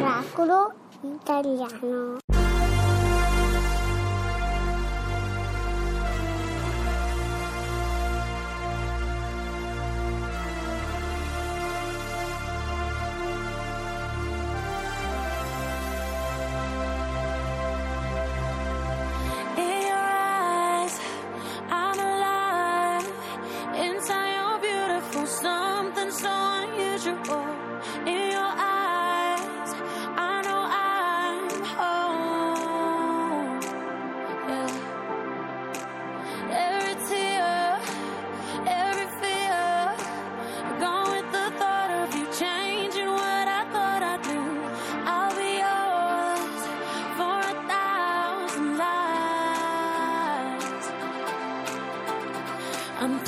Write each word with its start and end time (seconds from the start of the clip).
Oracolo 0.00 0.72
italiano. 1.02 2.29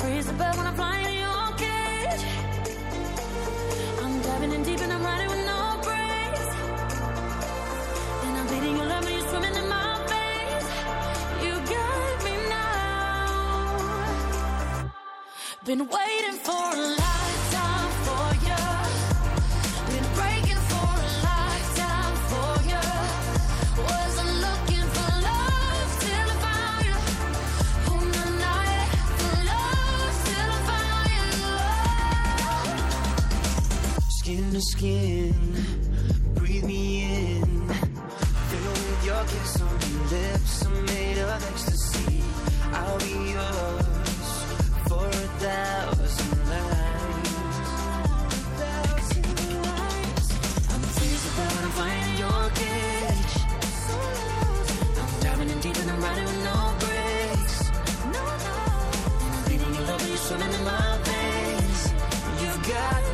Freezing, 0.03 0.37
when 0.57 0.67
I'm 0.67 0.75
flying 0.75 1.05
in 1.05 1.13
your 1.13 1.47
cage, 1.55 2.23
I'm 4.03 4.21
diving 4.21 4.51
in 4.51 4.63
deep 4.63 4.81
and 4.81 4.91
I'm 4.91 5.01
riding 5.01 5.29
with 5.29 5.45
no 5.45 5.79
brakes. 5.81 6.47
And 8.25 8.37
I'm 8.37 8.47
when 8.51 8.75
you're 8.75 8.89
swimming 9.29 9.55
in 9.55 9.69
my. 9.69 9.81
You 11.45 11.53
got 11.75 12.23
me 12.25 12.35
now. 12.49 13.71
Been 15.63 15.87
waiting 15.87 16.37
for 16.47 16.51
a 16.51 16.85
lifetime 17.01 17.72
you. 34.53 34.61
Skin 34.61 35.33
breathe 36.35 36.63
me 36.63 37.03
in. 37.05 37.67
Fill 37.69 38.71
with 38.71 39.05
your 39.05 39.23
kiss 39.23 39.61
on 39.61 39.79
your 39.89 40.03
lips, 40.09 40.65
I'm 40.65 40.85
made 40.85 41.17
of 41.17 41.29
ecstasy. 41.29 42.21
I'll 42.71 42.99
be 42.99 43.31
yours 43.33 44.29
for 44.87 45.07
a 45.07 45.27
thousand 45.41 46.49
lives. 46.49 47.69
Thousand 48.61 49.25
lives. 49.63 50.27
I'm 50.71 50.81
but 51.35 51.49
when 51.53 51.63
I'm 51.63 51.71
flying 51.77 52.03
in 52.11 52.17
your 52.23 52.43
cage. 52.61 53.35
I'm 55.01 55.19
diving 55.21 55.49
in 55.49 55.59
deep 55.61 55.77
and 55.77 55.89
I'm 55.91 56.01
riding 56.01 56.25
with 56.25 56.43
no 56.43 56.57
brakes. 56.83 57.57
And 58.05 58.15
I'm 58.17 59.43
bleeding 59.45 59.73
your 59.73 59.85
love 59.87 60.07
you're 60.07 60.17
swimming 60.17 60.53
in 60.53 60.63
my 60.63 60.97
veins. 61.05 61.81
You 62.41 62.51
got 62.71 63.12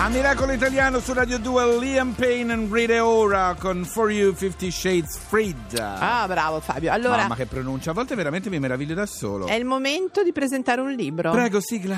A 0.00 0.08
Miracolo 0.10 0.52
Italiano 0.52 1.00
su 1.00 1.12
Radio 1.12 1.40
2 1.40 1.78
Liam 1.80 2.12
Payne 2.12 2.52
and 2.52 2.72
Rita 2.72 3.04
Ora 3.04 3.56
con 3.58 3.84
For 3.84 4.12
You 4.12 4.32
50 4.32 4.70
Shades 4.70 5.18
Freed. 5.18 5.76
Ah, 5.76 6.24
bravo 6.28 6.60
Fabio. 6.60 6.92
Allora, 6.92 7.22
Mamma 7.22 7.34
che 7.34 7.46
pronuncia, 7.46 7.90
a 7.90 7.94
volte 7.94 8.14
veramente 8.14 8.48
mi 8.48 8.60
meraviglio 8.60 8.94
da 8.94 9.06
solo. 9.06 9.48
è 9.48 9.54
il 9.54 9.64
momento 9.64 10.22
di 10.22 10.30
presentare 10.30 10.80
un 10.80 10.92
libro. 10.92 11.32
Prego, 11.32 11.60
sigla. 11.60 11.96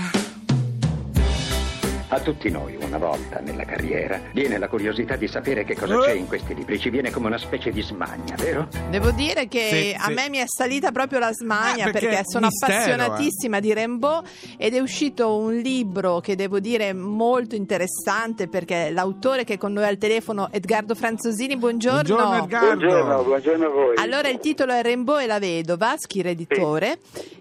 A 2.12 2.19
tutti 2.19 2.50
noi, 2.50 2.76
una 2.81 2.98
volta 2.98 3.38
nella 3.38 3.65
carriera, 3.65 4.21
viene 4.32 4.59
la 4.59 4.66
curiosità 4.66 5.15
di 5.15 5.28
sapere 5.28 5.62
che 5.62 5.76
cosa 5.76 5.94
Eh? 5.94 6.00
c'è 6.06 6.12
in 6.15 6.26
questi 6.26 6.56
libri. 6.56 6.76
Ci 6.76 6.91
viene 6.91 7.12
come 7.12 7.28
una 7.28 7.38
specie 7.38 7.71
di 7.71 7.82
smania, 7.82 8.34
vero? 8.37 8.66
Devo 8.91 9.12
dire 9.12 9.47
che 9.47 9.69
Sì, 9.71 9.97
a 9.97 10.06
sì. 10.06 10.12
me 10.15 10.28
mi 10.28 10.38
è 10.38 10.44
salita 10.47 10.91
proprio 10.91 11.21
la 11.21 11.31
smania 11.32 11.87
Eh, 11.87 11.93
perché 11.93 12.09
perché, 12.09 12.22
sono 12.25 12.48
mistero, 12.48 12.72
eh. 12.72 12.76
appassionatissima 13.04 13.60
di 13.60 13.72
Rimbaud 13.75 14.25
ed 14.56 14.75
è 14.75 14.81
uscito 14.81 15.37
un 15.37 15.54
libro 15.54 16.19
che 16.19 16.34
devo 16.34 16.59
dire 16.59 16.93
molto 16.93 17.54
interessante 17.54 18.48
perché 18.48 18.91
l'autore 18.91 19.44
che 19.44 19.54
è 19.54 19.59
con 19.59 19.72
noi 19.72 19.84
al 19.84 19.97
telefono 19.97 20.48
Edgardo 20.50 20.97
Franzosini, 20.97 21.56
buongiorno. 21.56 22.03
Buongiorno 22.03 22.42
Edgardo. 22.42 22.77
Buongiorno, 22.87 23.22
buongiorno 23.22 23.66
a 23.66 23.71
voi. 23.71 23.97
Allora 23.98 24.28
il 24.28 24.41
titolo 24.41 24.72
è 24.72 24.82
Rimbaud 24.82 25.21
e 25.21 25.27
la 25.27 25.38
vedova, 25.38 25.94
Schira 25.97 26.31
Editore, 26.31 26.98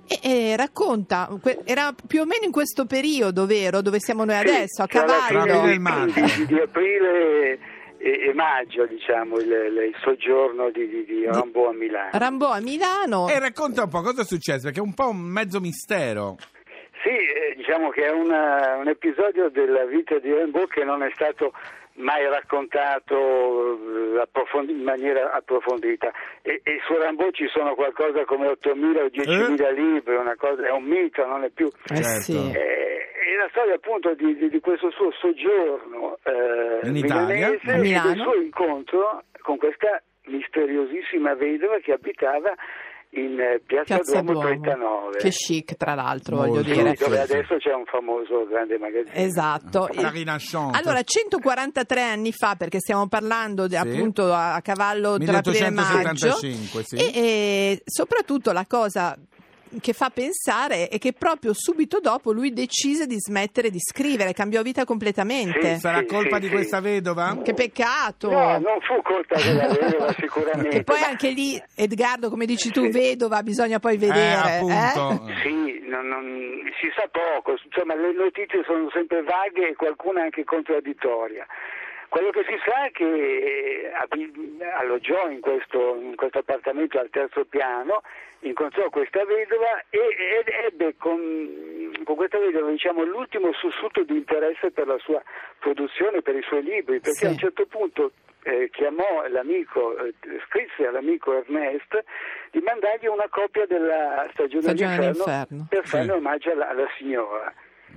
e, 0.09 0.51
e 0.51 0.55
racconta, 0.57 1.29
que- 1.41 1.59
era 1.65 1.93
più 2.07 2.21
o 2.21 2.25
meno 2.25 2.43
in 2.45 2.51
questo 2.51 2.85
periodo, 2.85 3.45
vero, 3.45 3.81
dove 3.81 3.99
siamo 3.99 4.25
noi 4.25 4.37
adesso, 4.37 4.81
a 4.81 4.87
Sì, 4.89 4.97
cavallo. 4.97 5.65
e 5.67 5.71
di, 5.71 5.79
maggio. 5.79 6.19
di- 6.21 6.45
di 6.47 6.59
aprile 6.59 7.59
e, 7.97 8.29
e 8.29 8.33
maggio, 8.33 8.85
diciamo, 8.85 9.37
il, 9.37 9.47
il 9.51 9.95
soggiorno 10.01 10.69
di, 10.71 10.87
di, 10.87 11.05
di 11.05 11.25
Rambo 11.25 11.69
a 11.69 11.73
Milano. 11.73 12.09
Rimbaud 12.13 12.55
a 12.55 12.61
Milano. 12.61 13.27
E 13.29 13.39
racconta 13.39 13.83
un 13.83 13.89
po' 13.89 14.01
cosa 14.01 14.21
è 14.21 14.25
successo, 14.25 14.63
perché 14.63 14.79
è 14.79 14.83
un 14.83 14.93
po' 14.93 15.09
un 15.09 15.17
mezzo 15.19 15.59
mistero. 15.59 16.37
Sì, 17.03 17.09
eh, 17.09 17.53
diciamo 17.55 17.89
che 17.91 18.05
è 18.07 18.11
una- 18.11 18.75
un 18.77 18.87
episodio 18.87 19.49
della 19.49 19.85
vita 19.85 20.17
di 20.19 20.33
Rambo 20.33 20.65
che 20.67 20.83
non 20.83 21.01
è 21.03 21.09
stato 21.13 21.53
mai 21.99 22.25
raccontato 22.27 23.73
eh, 24.15 24.71
in 24.71 24.83
maniera 24.83 25.31
approfondita. 25.31 26.11
E, 26.41 26.61
e 26.63 26.79
su 26.85 26.93
Rambo 26.95 27.29
ci 27.31 27.47
sono 27.47 27.75
qualcosa 27.75 28.25
come 28.25 28.47
8.000 28.47 28.97
o 28.99 29.05
10.000 29.07 29.73
libri, 29.73 30.15
una 30.15 30.35
cosa, 30.35 30.65
è 30.67 30.71
un 30.71 30.83
mito, 30.83 31.25
non 31.25 31.43
è 31.43 31.49
più. 31.49 31.67
Eh 31.67 32.01
Certo. 32.01 32.57
Eh, 32.57 33.11
è 33.11 33.35
la 33.37 33.47
storia 33.51 33.75
appunto 33.75 34.13
di, 34.15 34.35
di- 34.35 34.49
di 34.49 34.59
questo 34.59 34.89
suo 34.91 35.11
soggiorno 35.11 36.17
eh, 36.23 36.87
In 36.87 36.95
Italia? 36.95 37.49
e 37.49 37.59
del 37.63 38.17
suo 38.17 38.35
incontro 38.35 39.23
con 39.41 39.57
questa 39.57 40.01
misteriosissima 40.25 41.33
vedova 41.35 41.77
che 41.79 41.91
abitava 41.93 42.53
in 43.11 43.39
eh, 43.39 43.61
Piazza, 43.65 43.95
Piazza 43.95 44.21
Duomo, 44.21 44.39
Duomo. 44.41 44.47
39. 44.61 45.17
Che 45.17 45.29
chic, 45.29 45.75
tra 45.75 45.95
l'altro, 45.95 46.35
Molto. 46.35 46.51
voglio 46.51 46.73
dire. 46.73 46.95
Sì, 46.95 47.03
dove 47.03 47.19
adesso 47.19 47.57
c'è 47.57 47.73
un 47.73 47.85
famoso 47.85 48.45
grande 48.47 48.77
magazzino. 48.77 49.15
Esatto. 49.15 49.89
La 49.93 50.09
Rinascente. 50.09 50.77
Allora, 50.77 51.01
143 51.01 52.01
anni 52.03 52.31
fa, 52.31 52.55
perché 52.55 52.79
stiamo 52.79 53.07
parlando 53.07 53.67
di- 53.67 53.75
Sì. 53.75 53.81
appunto 53.81 54.31
a, 54.31 54.53
a 54.55 54.61
cavallo 54.61 55.17
tra 55.17 55.37
aprile 55.37 55.65
e 55.65 55.69
maggio, 55.71 56.37
1875, 56.37 56.83
sì. 56.83 56.95
e, 56.97 57.11
e 57.13 57.81
soprattutto 57.85 58.51
la 58.51 58.65
cosa 58.67 59.17
che 59.81 59.93
fa 59.93 60.09
pensare 60.09 60.87
è 60.87 60.97
che 60.97 61.13
proprio 61.13 61.53
subito 61.53 61.99
dopo 61.99 62.31
lui 62.31 62.51
decise 62.53 63.05
di 63.07 63.17
smettere 63.19 63.69
di 63.69 63.79
scrivere, 63.79 64.33
cambiò 64.33 64.61
vita 64.61 64.85
completamente. 64.85 65.75
Sì. 65.75 65.79
Sarà 65.79 66.05
colpa 66.05 66.39
di 66.39 66.47
sì. 66.47 66.51
questa 66.51 66.79
vedova? 66.79 67.37
Che 67.43 67.53
peccato! 67.53 68.29
No, 68.29 68.57
non 68.59 68.79
fu 68.81 69.01
colpa 69.01 69.35
della 69.41 69.67
vedova 69.73 70.13
sicuramente. 70.13 70.69
Che 70.77 70.83
poi 70.83 71.01
anche 71.01 71.29
lì, 71.29 71.61
Edgardo, 71.75 72.29
come 72.29 72.45
dici 72.45 72.71
tu, 72.71 72.83
Sì. 72.83 72.89
vedova, 72.91 73.43
bisogna 73.43 73.79
poi 73.79 73.97
vedere. 73.97 74.19
Eh, 74.19 74.57
appunto. 74.57 75.25
Sì, 75.43 75.81
non- 75.87 76.07
non- 76.07 76.57
si 76.79 76.87
sa 76.95 77.07
poco, 77.11 77.55
insomma 77.63 77.93
le 77.95 78.13
notizie 78.13 78.63
sono 78.65 78.89
sempre 78.93 79.21
vaghe 79.23 79.69
e 79.69 79.75
qualcuna 79.75 80.21
anche 80.23 80.43
contraddittoria. 80.45 81.45
Quello 82.09 82.31
che 82.31 82.43
si 82.47 82.57
sa 82.65 82.85
è 82.85 82.91
che 82.91 83.05
eh, 83.05 83.91
alloggiò 84.73 85.29
in 85.29 85.39
questo, 85.41 85.95
in 85.95 86.15
questo 86.15 86.39
appartamento 86.39 86.99
al 86.99 87.09
terzo 87.11 87.45
piano, 87.45 88.01
incontrò 88.39 88.89
questa 88.89 89.23
vedova 89.25 89.83
e 89.89 89.99
ed 90.39 90.47
ebbe 90.65 90.95
con, 90.97 91.91
con 92.03 92.15
questa 92.15 92.39
vedova 92.39 92.71
diciamo, 92.71 93.03
l'ultimo 93.03 93.53
sussulto 93.53 94.03
di 94.03 94.15
interesse 94.17 94.71
per 94.71 94.87
la 94.87 94.97
sua 94.97 95.21
produzione, 95.59 96.21
per 96.23 96.35
i 96.35 96.41
suoi 96.41 96.63
libri, 96.63 96.99
perché 96.99 97.19
Sì. 97.19 97.25
a 97.25 97.29
un 97.29 97.37
certo 97.37 97.65
punto 97.67 98.11
eh, 98.43 98.69
chiamò 98.71 99.27
l'amico, 99.27 99.95
eh, 99.97 100.13
scrisse 100.47 100.87
all'amico 100.87 101.33
Ernest 101.33 102.03
di 102.51 102.59
mandargli 102.61 103.05
una 103.07 103.27
copia 103.29 103.65
della 103.67 104.27
stagione, 104.33 104.63
Stagione 104.63 104.97
d'inferno, 105.11 105.67
per 105.69 105.85
Sì. 105.85 105.89
fare 105.97 106.11
omaggio 106.11 106.51
alla, 106.51 106.69
alla 106.69 106.87
signora. 106.97 107.53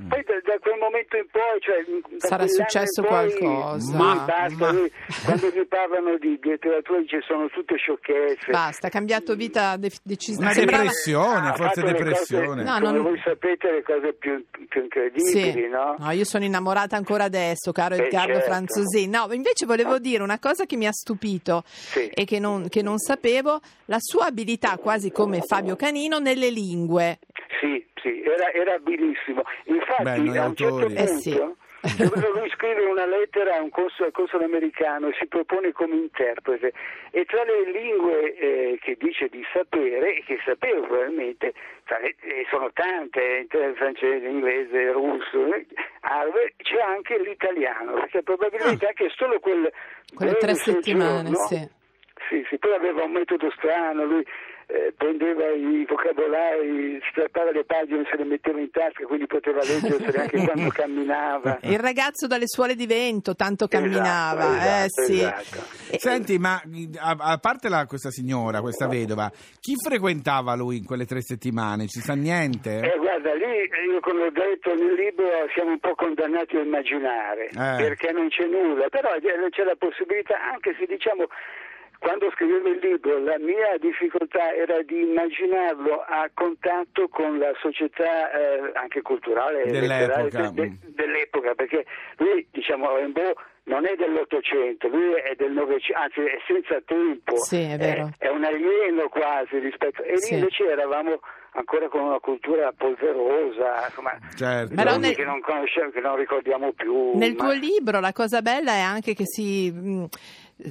Poi 0.09 0.23
da, 0.25 0.35
da 0.43 0.59
quel 0.59 0.79
momento 0.81 1.17
in 1.17 1.27
poi, 1.31 1.61
cioè, 1.61 2.19
Sarà 2.19 2.47
successo 2.49 3.03
poi, 3.03 3.09
qualcosa. 3.39 3.97
Ma- 3.97 4.25
basta, 4.27 4.57
ma- 4.57 4.73
lui- 4.73 4.91
quando 5.25 5.47
gli 5.49 5.67
parlano 5.69 6.19
di 6.19 6.39
letteratura 6.43 6.99
dice 7.01 7.21
sono 7.27 7.49
tutte 7.49 7.77
sciocchezze. 7.77 8.51
Basta, 8.51 8.87
ha 8.89 8.91
cambiato 8.91 9.35
vita 9.37 9.77
de- 9.77 9.93
decisamente. 10.03 10.61
Una 10.63 10.71
depressione, 10.71 11.49
Ha 11.49 11.55
forse 11.55 11.83
depressione. 11.83 12.47
Cose, 12.47 12.63
No, 12.63 12.79
come 12.81 12.93
non- 12.93 13.03
voi 13.03 13.21
sapete 13.25 13.71
le 13.71 13.83
cose 13.83 14.13
più, 14.15 14.45
più 14.69 14.83
incredibili, 14.83 15.53
Sì. 15.53 15.69
no? 15.69 15.95
No, 15.99 16.11
io 16.11 16.25
sono 16.25 16.45
innamorata 16.45 16.97
ancora 16.97 17.25
adesso, 17.25 17.71
caro 17.73 17.95
Eh, 17.95 18.05
Edgardo 18.05 18.33
certo. 18.35 18.47
Franzosini. 18.51 19.09
No, 19.09 19.29
invece 19.33 19.67
volevo 19.67 19.99
dire 19.99 20.23
una 20.23 20.39
cosa 20.39 20.65
che 20.67 20.77
mi 20.77 20.87
ha 20.87 20.93
stupito 20.93 21.63
Sì. 21.67 22.07
e 22.09 22.25
che 22.25 22.39
non, 22.41 22.69
che 22.69 22.83
non 22.83 22.99
sapevo, 22.99 23.61
la 23.87 23.99
sua 24.01 24.27
abilità, 24.27 24.79
quasi 24.79 25.13
come 25.13 25.43
Fabio 25.43 25.77
Canino, 25.77 26.19
nelle 26.19 26.51
lingue. 26.51 27.19
Sì, 27.61 27.85
sì, 28.01 28.23
era, 28.23 28.51
era 28.53 28.75
abilissimo. 28.75 29.43
Infatti, 29.65 30.03
Beh, 30.03 30.17
noi 30.19 30.37
a 30.39 30.47
un 30.47 30.57
certo 30.57 30.75
autori. 30.77 30.95
Eh, 30.95 31.05
punto, 31.05 31.21
sì. 31.21 31.39
lui 32.39 32.49
scrive 32.51 32.85
una 32.85 33.07
lettera 33.07 33.57
a 33.57 33.61
un 33.61 33.71
console, 33.71 34.07
al 34.07 34.13
console 34.13 34.45
americano 34.45 35.09
e 35.09 35.15
si 35.19 35.27
propone 35.27 35.73
come 35.73 35.97
interprete 35.97 36.73
e 37.11 37.25
tra 37.25 37.43
le 37.43 37.71
lingue 37.73 38.35
eh, 38.37 38.79
che 38.81 38.97
dice 38.99 39.27
di 39.29 39.43
sapere, 39.53 40.15
e 40.19 40.23
che 40.25 40.39
sapeva 40.45 40.87
probabilmente, 40.87 41.53
le- 42.01 42.15
eh, 42.21 42.47
sono 42.51 42.71
tante, 42.73 43.47
eh, 43.51 43.73
francese, 43.75 44.27
inglese, 44.27 44.93
russo, 44.93 45.53
eh, 45.55 45.67
arabe, 46.03 46.55
c'è 46.59 46.81
anche 46.81 47.19
l'italiano, 47.19 47.95
perché 47.95 48.23
probabilmente 48.23 48.87
anche 48.87 49.09
solo 49.17 49.41
quel 49.41 49.65
Ah. 49.67 50.15
Quelle 50.15 50.35
tre 50.37 50.55
settimane, 50.55 51.31
soggiorno- 51.35 51.47
sì. 51.47 51.69
sì, 52.29 52.47
sì, 52.49 52.59
poi 52.59 52.75
aveva 52.75 53.03
un 53.03 53.13
metodo 53.13 53.51
strano, 53.57 54.05
lui 54.05 54.25
eh, 54.73 54.93
prendeva 54.97 55.51
i 55.51 55.85
vocabolari, 55.87 56.99
strappava 57.11 57.51
le 57.51 57.65
pagine, 57.65 58.05
se 58.11 58.17
le 58.17 58.25
metteva 58.25 58.59
in 58.61 58.71
tasca, 58.71 59.05
quindi 59.05 59.27
poteva 59.27 59.59
leggersele 59.63 60.19
anche 60.19 60.39
quando 60.47 60.69
camminava. 60.71 61.59
Il 61.63 61.79
ragazzo 61.79 62.27
dalle 62.27 62.47
suole 62.47 62.75
di 62.75 62.87
vento 62.87 63.35
tanto 63.35 63.67
camminava, 63.69 64.45
Esatto, 64.57 64.63
eh 64.65 64.85
esatto, 64.85 65.03
sì. 65.03 65.19
esatto. 65.21 65.99
Senti, 65.99 66.39
ma 66.39 66.61
a, 66.99 67.17
a 67.19 67.39
parte 67.39 67.69
la- 67.69 67.85
questa 67.87 68.11
signora, 68.11 68.61
questa 68.61 68.87
vedova, 68.89 69.31
chi 69.61 69.75
frequentava 69.77 70.55
lui 70.55 70.79
in 70.79 70.85
quelle 70.87 71.05
tre 71.05 71.21
settimane? 71.21 71.87
Ci 71.87 72.01
sa 72.01 72.15
niente? 72.15 72.81
Eh, 72.81 72.97
guarda, 72.99 73.35
lì 73.35 73.69
io 73.93 74.01
come 74.01 74.25
ho 74.27 74.31
detto 74.31 74.75
nel 74.75 74.95
libro 74.95 75.27
siamo 75.55 75.71
un 75.71 75.79
po' 75.81 75.95
condannati 75.95 76.57
a 76.57 76.61
immaginare, 76.63 77.49
Eh. 77.49 77.77
perché 77.77 78.11
non 78.13 78.29
c'è 78.29 78.47
nulla, 78.47 78.89
però 78.89 79.11
c'è 79.21 79.65
la 79.65 79.77
possibilità, 79.77 80.37
anche 80.53 80.75
se 80.79 80.87
diciamo 80.87 81.27
quando 82.03 82.29
scrivevo 82.35 82.69
il 82.69 82.81
libro 82.83 83.19
la 83.23 83.39
mia 83.39 83.79
difficoltà 83.79 84.53
era 84.55 84.83
di 84.83 85.03
immaginarlo 85.03 86.03
a 86.05 86.29
contatto 86.35 87.07
con 87.09 87.39
la 87.39 87.53
società 87.61 88.33
eh, 88.33 88.73
anche 88.75 89.03
culturale 89.03 89.63
e 89.63 89.71
Dell'epoca, 89.71 90.19
letteraria 90.25 90.51
de- 90.51 90.69
de- 90.69 90.79
dell'epoca, 90.97 91.55
perché 91.55 91.87
lui 92.17 92.45
diciamo 92.51 92.97
Rimbaud 92.97 93.35
non 93.65 93.87
è 93.87 93.95
dell'Ottocento, 93.95 94.89
lui 94.89 95.13
è 95.15 95.37
del 95.37 95.53
Novecento, 95.53 96.01
anzi 96.03 96.21
è 96.23 96.39
senza 96.49 96.81
tempo, 96.85 97.37
Sì, 97.37 97.61
è 97.63 97.77
vero. 97.79 98.11
è 98.19 98.27
un 98.27 98.43
alieno 98.43 99.09
quasi 99.09 99.59
rispetto, 99.59 100.03
e 100.03 100.15
lì 100.15 100.19
Sì. 100.19 100.35
invece 100.35 100.65
eravamo 100.69 101.21
ancora 101.53 101.87
con 101.89 102.01
una 102.01 102.19
cultura 102.19 102.73
polverosa, 102.77 103.85
insomma, 103.87 104.19
Certo. 104.35 104.75
Però 104.75 104.97
nel- 104.97 105.15
che 105.15 105.25
non 105.25 105.41
conosciamo, 105.41 105.91
che 105.91 106.01
non 106.01 106.17
ricordiamo 106.17 106.73
più. 106.73 107.17
Nel 107.17 107.35
ma- 107.37 107.45
tuo 107.45 107.53
libro 107.53 108.01
la 108.01 108.13
cosa 108.13 108.43
bella 108.43 108.73
è 108.73 108.81
anche 108.81 109.15
che 109.15 109.25
si, 109.27 109.71
mh, 109.71 110.07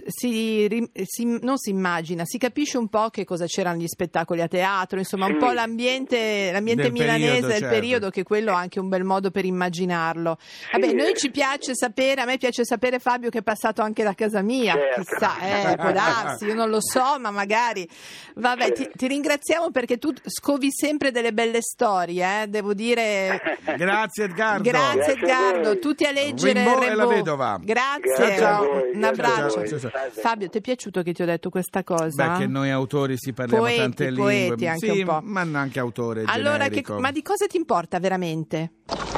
si 0.07 0.89
si- 1.03 1.37
non 1.41 1.57
si 1.57 1.69
immagina, 1.69 2.23
si 2.25 2.37
capisce 2.37 2.77
un 2.77 2.87
po' 2.87 3.09
che 3.09 3.25
cosa 3.25 3.45
c'erano 3.45 3.79
gli 3.81 3.87
spettacoli 3.87 4.41
a 4.41 4.47
teatro, 4.47 4.99
insomma 4.99 5.25
un 5.25 5.33
Sì. 5.33 5.37
po' 5.37 5.51
l'ambiente, 5.51 6.49
l'ambiente 6.51 6.83
Del 6.83 6.91
milanese 6.91 7.25
periodo, 7.25 7.47
del 7.47 7.57
certo. 7.59 7.73
periodo, 7.75 8.09
che 8.09 8.23
quello 8.23 8.51
è 8.51 8.55
anche 8.55 8.79
un 8.79 8.87
bel 8.89 9.03
modo 9.03 9.31
per 9.31 9.45
immaginarlo. 9.45 10.37
Vabbè, 10.71 10.93
noi 10.93 11.13
ci 11.15 11.29
piace 11.31 11.75
sapere, 11.75 12.21
a 12.21 12.25
me 12.25 12.37
piace 12.37 12.63
sapere 12.63 12.99
Fabio 12.99 13.29
che 13.29 13.39
è 13.39 13.43
passato 13.43 13.81
anche 13.81 14.03
da 14.03 14.13
casa 14.13 14.41
mia, 14.41 14.73
Certo. 14.73 15.01
chissà, 15.01 15.71
eh, 15.71 15.75
può 15.75 15.91
darsi, 15.91 16.45
io 16.45 16.53
non 16.53 16.69
lo 16.69 16.79
so, 16.81 17.19
ma 17.19 17.31
magari. 17.31 17.87
Vabbè, 18.35 18.71
ti, 18.71 18.89
ti 18.95 19.07
ringraziamo 19.07 19.71
perché 19.71 19.97
tu 19.97 20.13
scovi 20.25 20.69
sempre 20.71 21.11
delle 21.11 21.33
belle 21.33 21.61
storie, 21.61 22.43
eh, 22.43 22.47
devo 22.47 22.73
dire... 22.73 23.41
Grazie 23.75 24.25
Edgardo. 24.25 24.63
Grazie 24.63 25.13
Edgardo, 25.13 25.79
tutti 25.79 26.05
a 26.05 26.11
leggere 26.11 26.53
Rimbaud 26.63 26.83
e 26.83 26.93
la 26.95 27.05
vedova. 27.07 27.59
Grazie, 27.61 28.35
Grazie 28.35 28.91
un 28.93 29.03
abbraccio. 29.03 29.70
Ciao, 29.79 29.89
ciao. 29.91 30.09
Fabio, 30.11 30.49
ti 30.49 30.57
è 30.57 30.61
piaciuto 30.61 31.01
che 31.03 31.13
ti 31.13 31.21
ho 31.21 31.25
detto 31.25 31.49
questa 31.49 31.83
cosa? 31.83 32.31
Beh, 32.33 32.39
che 32.39 32.47
noi 32.47 32.69
autori 32.69 33.17
si 33.17 33.33
parliamo 33.33 33.63
Poeti, 33.63 33.79
tante 33.79 34.09
lingue. 34.09 34.45
poeti 34.47 34.67
anche 34.67 34.91
sì, 34.91 34.99
un 34.99 35.05
po'. 35.05 35.19
ma 35.23 35.41
anche 35.41 35.79
autore 35.79 36.23
allora, 36.25 36.67
che- 36.67 36.83
ma 36.99 37.11
di 37.11 37.21
cosa 37.21 37.47
ti 37.47 37.57
importa 37.57 37.99
veramente? 37.99 38.71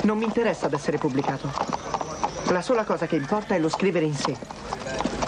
Non 0.03 0.17
mi 0.17 0.25
interessa 0.25 0.65
ad 0.65 0.73
essere 0.73 0.97
pubblicato. 0.97 1.51
La 2.51 2.61
sola 2.61 2.83
cosa 2.83 3.05
che 3.07 3.15
importa 3.15 3.55
è 3.55 3.59
lo 3.59 3.69
scrivere 3.69 4.05
in 4.05 4.13
sé. 4.15 4.35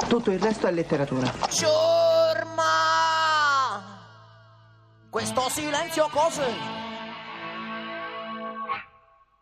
Tutto 0.08 0.32
il 0.32 0.40
resto 0.40 0.68
è 0.68 0.72
letteratura. 0.72 1.32
Ciurma! 1.50 2.64
Questo 5.10 5.50
silenzio 5.50 6.10
cos'è? 6.12 6.54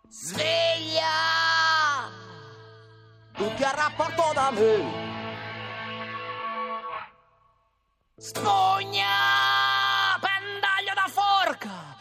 Sveglia! 0.07 1.01
Tutti 3.33 3.63
a 3.63 3.71
rapporto 3.75 4.23
da 4.33 4.51
me! 4.51 5.12
Spugna! 8.23 10.17
Pendaglio 10.21 10.93
da 10.95 11.09
forca! 11.09 11.97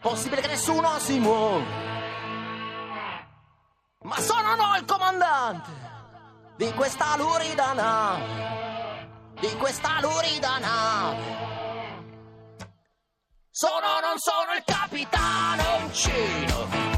Possibile 0.00 0.40
che 0.40 0.48
nessuno 0.48 0.98
si 0.98 1.20
muova! 1.20 1.64
Ma 4.02 4.18
sono 4.18 4.56
no 4.56 4.74
il 4.76 4.84
comandante 4.84 5.70
di 6.56 6.72
questa 6.72 7.16
lurida 7.16 7.72
nave! 7.74 8.52
di 9.42 9.56
questa 9.56 10.00
lurida 10.00 10.58
nave. 10.58 11.40
Sono 13.50 14.00
non 14.00 14.18
sono 14.18 14.54
il 14.56 14.62
capitano 14.64 15.84
uncino. 15.84 16.91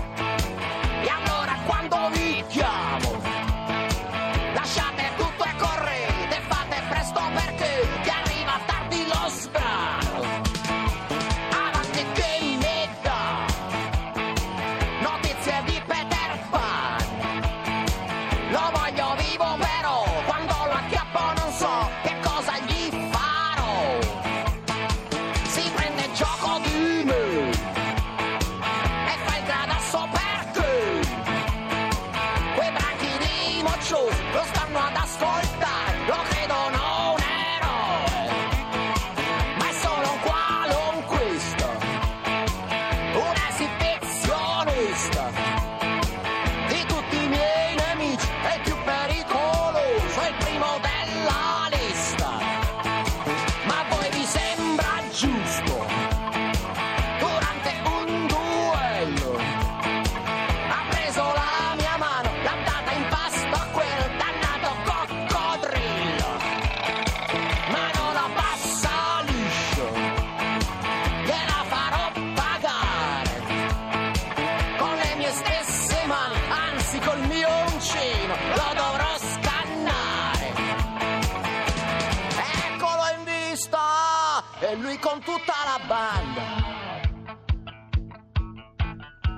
E 84.75 84.77
lui 84.77 84.99
con 84.99 85.21
tutta 85.21 85.55
la 85.65 85.79
banda. 85.87 86.43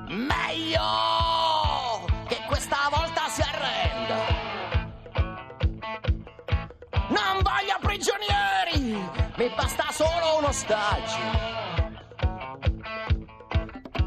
Meglio 0.08 2.06
che 2.26 2.42
questa 2.46 2.88
volta 2.90 3.28
si 3.28 3.42
arrenda. 3.42 4.14
Non 7.08 7.42
voglio 7.42 7.76
prigionieri, 7.80 9.10
mi 9.36 9.48
basta 9.54 9.84
solo 9.90 10.38
un 10.38 10.44
ostaggio. 10.44 11.44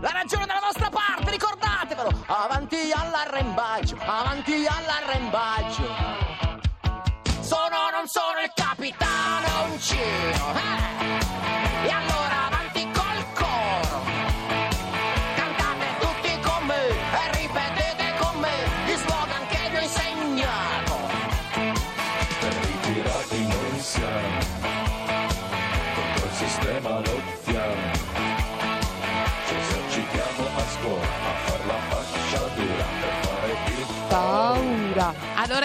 La 0.02 0.12
ragione 0.12 0.46
della 0.46 0.62
vostra 0.64 0.90
parte, 0.90 1.30
ricordatevelo! 1.30 2.24
Avanti 2.26 2.92
all'arrembaggio, 2.92 3.98
avanti 4.00 4.66
all'arrembaggio. 4.66 6.29
Sono, 7.50 7.90
non 7.92 8.08
sono 8.08 8.42
il 8.46 8.52
capitano 8.54 9.72
uncino, 9.72 10.54
eh? 10.54 11.88
E 11.88 11.90
allora 11.90 12.49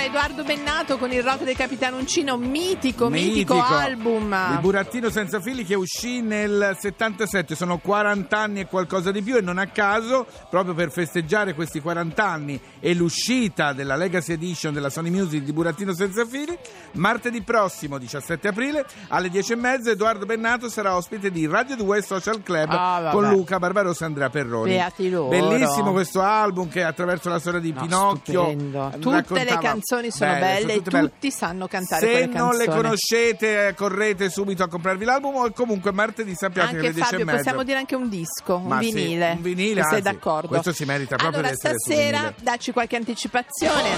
Edoardo 0.05 0.45
Bennato 0.45 0.99
con 0.99 1.11
il 1.13 1.23
rock 1.23 1.45
del 1.45 1.57
Capitano 1.57 1.97
Uncino, 1.97 2.37
mitico, 2.37 3.09
mitico, 3.09 3.59
album. 3.61 4.37
Il 4.53 4.59
burattino 4.61 5.09
senza 5.09 5.41
fili 5.41 5.65
che 5.65 5.75
uscì 5.75 6.21
nel 6.21 6.77
77, 6.79 7.55
sono 7.55 7.79
40 7.79 8.37
anni 8.37 8.61
e 8.61 8.67
qualcosa 8.67 9.11
di 9.11 9.23
più 9.23 9.37
e 9.37 9.41
non 9.41 9.57
a 9.57 9.67
caso, 9.69 10.27
proprio 10.51 10.75
per 10.75 10.91
festeggiare 10.91 11.55
questi 11.55 11.81
40 11.81 12.23
anni 12.23 12.61
e 12.81 12.93
l'uscita 12.95 13.73
della 13.73 13.97
Legacy 13.97 14.33
Edition 14.35 14.75
della 14.75 14.91
Sony 14.91 15.09
Music 15.11 15.43
di 15.43 15.53
Burattino 15.53 15.95
senza 15.95 16.27
fili, 16.27 16.57
martedì 16.93 17.41
prossimo 17.43 17.97
17 17.97 18.49
aprile 18.49 18.85
alle 19.09 19.29
10.30 19.29 19.89
Edoardo 19.89 20.27
Bennato 20.27 20.69
sarà 20.69 20.97
ospite 20.97 21.31
di 21.31 21.47
Radio 21.47 21.77
2 21.77 22.03
Social 22.03 22.43
Club 22.43 22.69
Ah, 22.71 23.09
con 23.11 23.29
Luca 23.31 23.59
Barbarossa 23.59 24.05
e 24.05 24.09
Andrea 24.09 24.29
Perroni. 24.29 24.71
Beati 24.73 25.09
loro. 25.09 25.29
Bellissimo 25.29 25.93
questo 25.93 26.21
album 26.21 26.69
che 26.69 26.83
attraverso 26.85 27.31
la 27.31 27.39
storia 27.39 27.61
di 27.61 27.73
No, 27.73 27.81
Pinocchio. 27.81 28.45
Tutte 28.55 29.35
le 29.35 29.45
raccontava- 29.45 29.61
canzoni 29.95 30.11
sono 30.11 30.31
Belle, 30.33 30.41
belle, 30.47 30.61
sono 30.61 30.73
e 30.73 30.77
tutte 30.77 30.91
belle. 30.91 31.09
tutti 31.11 31.31
sanno 31.31 31.69
cantare 31.69 32.07
Se 32.07 32.27
non 32.27 32.55
le 32.57 32.67
conoscete, 32.67 33.67
eh, 33.69 33.75
correte 33.75 34.31
subito 34.31 34.63
a 34.63 34.69
comprarvi 34.69 35.05
l'album 35.05 35.37
o 35.37 35.51
comunque 35.53 35.93
martedì 35.93 36.35
sappiate 36.35 36.71
che 36.71 36.75
Anche 36.77 36.87
alle 36.87 36.95
10 36.95 37.09
Fabio, 37.09 37.21
e 37.21 37.25
mezza. 37.25 37.37
possiamo 37.39 37.63
dire 37.63 37.79
anche 37.79 37.95
un 37.95 38.09
disco, 38.09 38.57
un 38.57 38.67
Ma 38.67 38.81
sì, 38.81 38.93
vinile. 38.93 39.31
un 39.37 39.43
vinile, 39.43 39.83
se 39.83 39.89
sei 39.89 39.99
anzi, 39.99 40.13
d'accordo. 40.13 40.49
questo 40.49 40.73
si 40.73 40.85
merita 40.85 41.17
proprio 41.17 41.39
allora, 41.41 41.49
di 41.49 41.55
essere 41.55 41.79
stasera 41.79 42.35
dacci 42.41 42.73
qualche 42.73 42.97
anticipazione. 42.97 43.91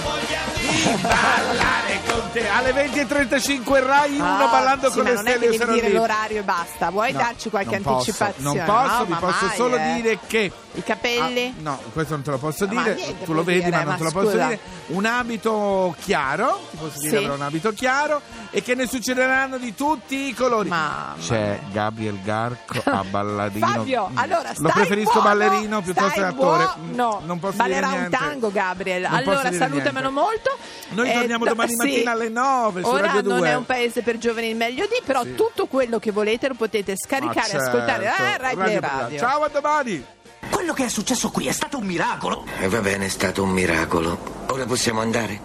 Ballare 1.01 1.99
con 2.07 2.21
te 2.31 2.47
alle 2.47 2.71
20.35 2.71 3.83
Rai 3.85 4.15
1 4.15 4.23
Ah, 4.25 4.47
ballando 4.47 4.89
sì, 4.89 4.95
con 4.95 5.03
le 5.05 5.13
non 5.13 5.27
è 5.27 5.29
stelle 5.31 5.49
che 5.49 5.57
devi 5.57 5.73
dire 5.73 5.89
l'orario 5.91 6.39
e 6.39 6.43
basta. 6.43 6.89
Vuoi 6.89 7.11
No, 7.11 7.17
darci 7.19 7.49
qualche 7.49 7.71
non 7.79 7.81
posso, 7.83 7.95
anticipazione? 7.97 8.55
non 8.57 8.65
posso, 8.65 8.97
No, 8.97 9.05
vi 9.05 9.11
ma 9.11 9.17
posso 9.17 9.49
solo 9.55 9.75
eh. 9.77 9.93
dire 9.95 10.19
che 10.27 10.51
I 10.73 10.83
capelli? 10.83 11.53
Ah, 11.57 11.61
no, 11.61 11.79
questo 11.93 12.13
non 12.13 12.23
te 12.23 12.31
lo 12.31 12.37
posso 12.37 12.65
Ma 12.67 12.81
dire, 12.83 12.95
niente, 12.95 13.23
tu 13.25 13.33
lo 13.33 13.43
vedi 13.43 13.63
dire, 13.63 13.71
ma 13.71 13.77
non 13.83 13.91
ma 13.91 13.97
te 13.97 14.03
lo 14.03 14.11
posso 14.11 14.29
scusa. 14.31 14.45
dire. 14.47 14.59
Un 14.87 15.05
abito 15.05 15.86
chiaro, 15.97 16.59
ti 16.71 16.77
posso 16.77 16.99
dire 16.99 17.09
Sì. 17.09 17.23
avrà 17.23 17.33
un 17.35 17.41
abito 17.41 17.71
chiaro 17.73 18.21
e 18.51 18.61
che 18.61 18.75
ne 18.75 18.87
succederanno 18.87 19.57
di 19.57 19.75
tutti 19.75 20.27
i 20.29 20.33
colori. 20.33 20.69
Mamma 20.69 21.15
C'è 21.19 21.59
Gabriel 21.71 22.19
Garco 22.23 22.81
a 22.85 23.03
balladino. 23.09 23.65
Fabio, 23.67 24.09
Mm. 24.11 24.17
allora 24.17 24.51
Lo 24.57 24.69
preferisco 24.69 25.11
buono, 25.13 25.27
ballerino 25.27 25.81
piuttosto 25.81 26.09
che 26.11 26.23
attore. 26.23 26.69
Mm, 26.79 26.93
Non 26.95 27.39
posso 27.39 27.57
Ballerà 27.57 27.87
dire 27.89 28.01
un 28.03 28.09
tango, 28.09 28.51
Gabriel. 28.51 29.01
Non 29.03 29.13
allora 29.13 29.51
salutamelo 29.51 30.09
niente. 30.09 30.09
molto. 30.09 30.57
Noi 30.89 31.09
Eh, 31.09 31.13
torniamo 31.13 31.43
no, 31.43 31.49
domani 31.51 31.69
sì. 31.71 31.75
mattina 31.77 32.11
alle 32.11 32.29
9 32.29 32.81
su 32.83 32.87
Ora 32.89 33.07
Radio 33.07 33.21
non 33.29 33.37
2. 33.39 33.49
è 33.49 33.55
un 33.55 33.65
paese 33.65 34.01
per 34.01 34.17
giovani 34.17 34.49
il 34.49 34.55
meglio 34.55 34.85
di, 34.85 35.01
però 35.05 35.23
Sì. 35.23 35.35
tutto 35.35 35.65
quello 35.67 35.99
che 35.99 36.11
volete 36.11 36.47
lo 36.47 36.53
potete 36.55 36.95
scaricare 36.97 37.51
e 37.51 37.55
ascoltare 37.57 38.03
certo. 38.05 38.23
eh, 38.23 38.37
Rai 38.37 38.55
Play 38.55 38.79
Radio. 38.79 39.17
Ciao 39.19 39.43
a 39.43 39.47
domani. 39.49 40.05
Quello 40.49 40.73
che 40.73 40.85
è 40.85 40.89
successo 40.89 41.29
qui 41.29 41.47
è 41.47 41.51
stato 41.51 41.77
un 41.77 41.85
miracolo. 41.85 42.45
E 42.59 42.67
va 42.69 42.79
bene, 42.79 43.05
è 43.05 43.09
stato 43.09 43.43
un 43.43 43.49
miracolo. 43.49 44.17
Ora 44.47 44.65
possiamo 44.65 45.01
andare? 45.01 45.41